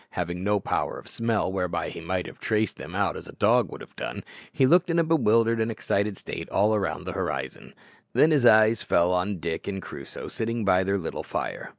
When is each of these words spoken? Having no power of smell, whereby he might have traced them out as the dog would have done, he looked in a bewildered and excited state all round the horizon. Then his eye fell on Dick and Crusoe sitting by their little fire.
Having 0.09 0.43
no 0.43 0.59
power 0.59 0.97
of 0.97 1.07
smell, 1.07 1.51
whereby 1.53 1.89
he 1.89 2.01
might 2.01 2.25
have 2.25 2.39
traced 2.39 2.77
them 2.77 2.95
out 2.95 3.15
as 3.15 3.25
the 3.25 3.33
dog 3.33 3.71
would 3.71 3.81
have 3.81 3.95
done, 3.95 4.23
he 4.51 4.65
looked 4.65 4.89
in 4.89 4.97
a 4.97 5.03
bewildered 5.03 5.61
and 5.61 5.69
excited 5.69 6.17
state 6.17 6.49
all 6.49 6.75
round 6.79 7.05
the 7.05 7.11
horizon. 7.11 7.75
Then 8.11 8.31
his 8.31 8.43
eye 8.43 8.73
fell 8.73 9.13
on 9.13 9.37
Dick 9.37 9.67
and 9.67 9.79
Crusoe 9.79 10.27
sitting 10.27 10.65
by 10.65 10.83
their 10.83 10.97
little 10.97 11.21
fire. 11.21 11.69